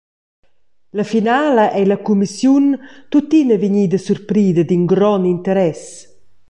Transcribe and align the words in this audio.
La 0.97 1.03
finala 1.03 1.63
ei 1.79 1.85
la 1.89 1.97
cumissiun 2.07 2.65
tuttina 3.13 3.55
vegnida 3.63 3.99
surprida 4.07 4.61
d’in 4.65 4.83
grond 4.91 5.25
interess. 5.35 5.83